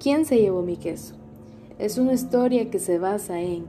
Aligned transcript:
¿Quién 0.00 0.24
se 0.24 0.38
llevó 0.38 0.62
mi 0.62 0.78
queso? 0.78 1.14
Es 1.78 1.98
una 1.98 2.14
historia 2.14 2.70
que 2.70 2.78
se 2.78 2.98
basa 2.98 3.42
en 3.42 3.66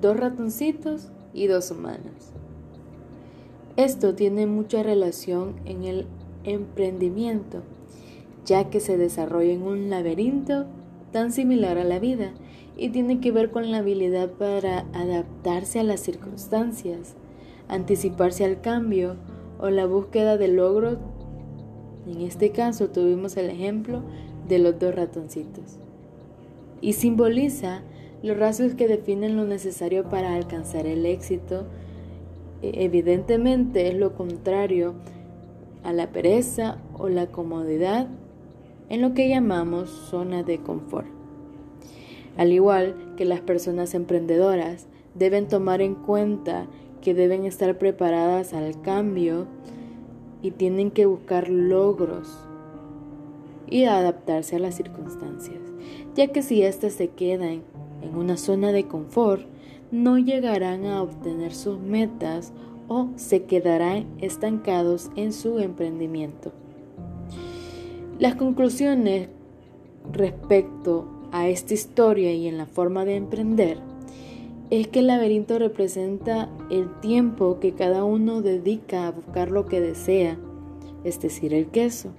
dos 0.00 0.16
ratoncitos 0.16 1.10
y 1.34 1.46
dos 1.46 1.70
humanos. 1.70 2.32
Esto 3.76 4.14
tiene 4.14 4.46
mucha 4.46 4.82
relación 4.82 5.56
en 5.66 5.84
el 5.84 6.06
emprendimiento, 6.44 7.60
ya 8.46 8.70
que 8.70 8.80
se 8.80 8.96
desarrolla 8.96 9.52
en 9.52 9.62
un 9.62 9.90
laberinto 9.90 10.64
tan 11.12 11.32
similar 11.32 11.76
a 11.76 11.84
la 11.84 11.98
vida 11.98 12.32
y 12.78 12.88
tiene 12.88 13.20
que 13.20 13.30
ver 13.30 13.50
con 13.50 13.70
la 13.70 13.78
habilidad 13.78 14.30
para 14.30 14.86
adaptarse 14.94 15.80
a 15.80 15.84
las 15.84 16.00
circunstancias, 16.00 17.14
anticiparse 17.68 18.46
al 18.46 18.62
cambio 18.62 19.16
o 19.60 19.68
la 19.68 19.84
búsqueda 19.84 20.38
de 20.38 20.48
logros. 20.48 20.96
En 22.06 22.22
este 22.22 22.52
caso 22.52 22.88
tuvimos 22.88 23.36
el 23.36 23.50
ejemplo 23.50 24.02
de 24.48 24.58
los 24.58 24.78
dos 24.78 24.94
ratoncitos. 24.94 25.78
Y 26.84 26.92
simboliza 26.92 27.80
los 28.22 28.36
rasgos 28.36 28.74
que 28.74 28.86
definen 28.86 29.36
lo 29.36 29.46
necesario 29.46 30.10
para 30.10 30.34
alcanzar 30.34 30.86
el 30.86 31.06
éxito. 31.06 31.64
E, 32.60 32.84
evidentemente 32.84 33.88
es 33.88 33.94
lo 33.94 34.12
contrario 34.12 34.92
a 35.82 35.94
la 35.94 36.12
pereza 36.12 36.76
o 36.98 37.08
la 37.08 37.28
comodidad 37.28 38.08
en 38.90 39.00
lo 39.00 39.14
que 39.14 39.30
llamamos 39.30 39.88
zona 39.88 40.42
de 40.42 40.58
confort. 40.58 41.06
Al 42.36 42.52
igual 42.52 43.14
que 43.16 43.24
las 43.24 43.40
personas 43.40 43.94
emprendedoras 43.94 44.86
deben 45.14 45.48
tomar 45.48 45.80
en 45.80 45.94
cuenta 45.94 46.66
que 47.00 47.14
deben 47.14 47.46
estar 47.46 47.78
preparadas 47.78 48.52
al 48.52 48.78
cambio 48.82 49.46
y 50.42 50.50
tienen 50.50 50.90
que 50.90 51.06
buscar 51.06 51.48
logros 51.48 52.28
y 53.68 53.84
adaptarse 53.84 54.56
a 54.56 54.58
las 54.58 54.74
circunstancias, 54.74 55.60
ya 56.14 56.28
que 56.28 56.42
si 56.42 56.62
éstas 56.62 56.94
se 56.94 57.08
quedan 57.08 57.62
en 58.02 58.16
una 58.16 58.36
zona 58.36 58.72
de 58.72 58.86
confort, 58.86 59.42
no 59.90 60.18
llegarán 60.18 60.86
a 60.86 61.02
obtener 61.02 61.54
sus 61.54 61.78
metas 61.78 62.52
o 62.88 63.08
se 63.16 63.44
quedarán 63.44 64.06
estancados 64.20 65.10
en 65.16 65.32
su 65.32 65.58
emprendimiento. 65.58 66.52
Las 68.18 68.34
conclusiones 68.36 69.28
respecto 70.12 71.06
a 71.32 71.48
esta 71.48 71.74
historia 71.74 72.32
y 72.32 72.46
en 72.46 72.58
la 72.58 72.66
forma 72.66 73.04
de 73.04 73.16
emprender 73.16 73.78
es 74.70 74.88
que 74.88 75.00
el 75.00 75.08
laberinto 75.08 75.58
representa 75.58 76.48
el 76.70 76.88
tiempo 77.00 77.58
que 77.60 77.72
cada 77.72 78.04
uno 78.04 78.40
dedica 78.42 79.06
a 79.06 79.10
buscar 79.10 79.50
lo 79.50 79.66
que 79.66 79.80
desea, 79.80 80.38
es 81.04 81.20
decir, 81.20 81.54
el 81.54 81.66
queso. 81.66 82.10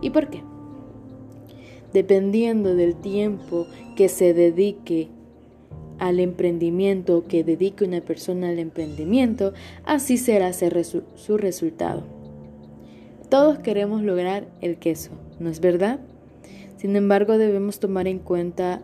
¿Y 0.00 0.10
por 0.10 0.28
qué? 0.28 0.42
Dependiendo 1.94 2.74
del 2.74 2.96
tiempo 2.96 3.68
que 3.94 4.08
se 4.08 4.34
dedique 4.34 5.10
al 6.00 6.18
emprendimiento, 6.18 7.24
que 7.28 7.44
dedique 7.44 7.84
una 7.84 8.00
persona 8.00 8.48
al 8.48 8.58
emprendimiento, 8.58 9.52
así 9.84 10.16
será 10.16 10.52
su 10.52 11.38
resultado. 11.38 12.02
Todos 13.28 13.60
queremos 13.60 14.02
lograr 14.02 14.48
el 14.60 14.76
queso, 14.78 15.12
¿no 15.38 15.48
es 15.48 15.60
verdad? 15.60 16.00
Sin 16.78 16.96
embargo, 16.96 17.38
debemos 17.38 17.78
tomar 17.78 18.08
en 18.08 18.18
cuenta 18.18 18.82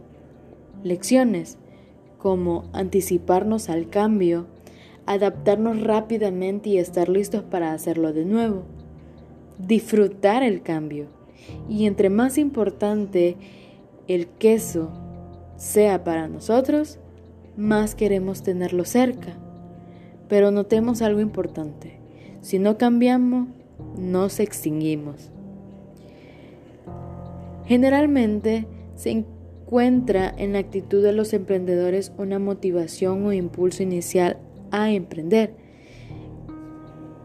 lecciones 0.85 1.59
como 2.17 2.71
anticiparnos 2.73 3.71
al 3.71 3.91
cambio, 3.91 4.47
adaptarnos 5.07 5.83
rápidamente 5.83 6.69
y 6.69 6.79
estar 6.79 7.09
listos 7.09 7.43
para 7.43 7.73
hacerlo 7.73 8.13
de 8.13 8.25
nuevo, 8.25 8.63
disfrutar 9.59 10.45
el 10.45 10.63
cambio 10.63 11.09
y 11.69 11.87
entre 11.87 12.11
más 12.11 12.39
importante 12.39 13.37
el 14.09 14.27
queso 14.27 14.91
sea 15.57 16.05
para 16.05 16.29
nosotros, 16.29 16.99
más 17.57 17.95
queremos 17.95 18.43
tenerlo 18.43 18.85
cerca. 18.85 19.37
Pero 20.29 20.51
notemos 20.51 21.03
algo 21.03 21.21
importante, 21.21 21.99
si 22.41 22.59
no 22.59 22.79
cambiamos, 22.79 23.49
nos 23.99 24.41
extinguimos. 24.41 25.31
Generalmente 27.67 28.67
se 28.95 29.11
encuentra 29.11 30.35
en 30.37 30.55
la 30.55 30.59
actitud 30.59 31.03
de 31.03 31.13
los 31.13 31.33
emprendedores 31.33 32.13
una 32.19 32.39
motivación 32.39 33.25
o 33.27 33.33
impulso 33.33 33.83
inicial 33.83 34.39
a 34.71 34.91
emprender, 34.91 35.55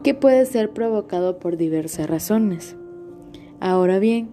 que 0.04 0.14
puede 0.14 0.46
ser 0.46 0.72
provocado 0.72 1.40
por 1.40 1.58
diversas 1.58 2.08
razones. 2.08 2.76
Ahora 3.60 4.00
bien, 4.00 4.30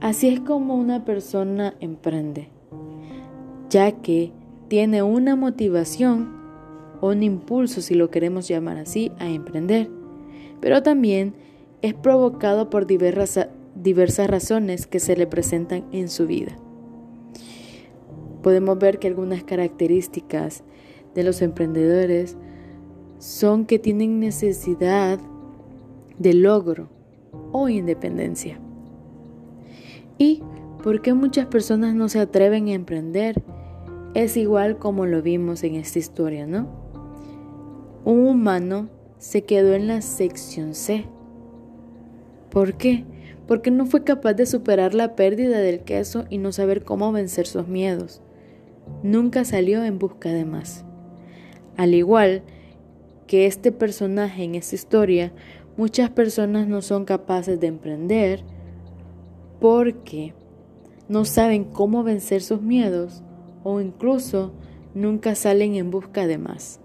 así 0.00 0.28
es 0.28 0.40
como 0.40 0.74
una 0.74 1.04
persona 1.04 1.74
emprende, 1.80 2.48
ya 3.70 3.92
que 3.92 4.32
tiene 4.68 5.02
una 5.02 5.36
motivación 5.36 6.36
o 7.00 7.10
un 7.10 7.22
impulso, 7.22 7.80
si 7.80 7.94
lo 7.94 8.10
queremos 8.10 8.48
llamar 8.48 8.76
así, 8.76 9.12
a 9.18 9.28
emprender, 9.28 9.88
pero 10.60 10.82
también 10.82 11.34
es 11.80 11.94
provocado 11.94 12.70
por 12.70 12.86
diversas, 12.86 13.48
diversas 13.76 14.28
razones 14.28 14.88
que 14.88 14.98
se 14.98 15.16
le 15.16 15.28
presentan 15.28 15.84
en 15.92 16.08
su 16.08 16.26
vida. 16.26 16.56
Podemos 18.42 18.78
ver 18.78 18.98
que 18.98 19.06
algunas 19.06 19.44
características 19.44 20.64
de 21.14 21.22
los 21.22 21.40
emprendedores 21.40 22.36
son 23.18 23.64
que 23.64 23.78
tienen 23.78 24.18
necesidad 24.18 25.20
de 26.18 26.34
logro 26.34 26.97
o 27.52 27.68
independencia. 27.68 28.60
¿Y 30.18 30.42
por 30.82 31.02
qué 31.02 31.14
muchas 31.14 31.46
personas 31.46 31.94
no 31.94 32.08
se 32.08 32.20
atreven 32.20 32.68
a 32.68 32.72
emprender? 32.72 33.42
Es 34.14 34.36
igual 34.36 34.78
como 34.78 35.06
lo 35.06 35.22
vimos 35.22 35.62
en 35.64 35.74
esta 35.74 35.98
historia, 35.98 36.46
¿no? 36.46 36.68
Un 38.04 38.26
humano 38.26 38.88
se 39.18 39.42
quedó 39.42 39.74
en 39.74 39.86
la 39.86 40.00
sección 40.00 40.74
C. 40.74 41.04
¿Por 42.50 42.74
qué? 42.74 43.04
porque 43.48 43.70
no 43.70 43.86
fue 43.86 44.04
capaz 44.04 44.34
de 44.34 44.44
superar 44.44 44.94
la 44.94 45.16
pérdida 45.16 45.58
del 45.58 45.80
queso 45.80 46.26
y 46.28 46.36
no 46.36 46.52
saber 46.52 46.84
cómo 46.84 47.10
vencer 47.12 47.46
sus 47.46 47.66
miedos. 47.66 48.20
Nunca 49.02 49.44
salió 49.46 49.82
en 49.84 49.98
busca 49.98 50.28
de 50.28 50.44
más. 50.44 50.84
Al 51.78 51.94
igual 51.94 52.42
que 53.26 53.46
este 53.46 53.72
personaje 53.72 54.44
en 54.44 54.54
esta 54.54 54.74
historia, 54.74 55.32
muchas 55.78 56.10
personas 56.10 56.66
no 56.66 56.82
son 56.82 57.04
capaces 57.04 57.58
de 57.58 57.68
emprender 57.68 58.42
porque 59.60 60.34
no 61.08 61.24
saben 61.24 61.64
cómo 61.64 62.02
vencer 62.02 62.42
sus 62.42 62.60
miedos 62.60 63.22
o 63.62 63.80
incluso 63.80 64.52
nunca 64.94 65.34
salen 65.36 65.76
en 65.76 65.90
busca 65.90 66.26
de 66.26 66.36
más. 66.36 66.80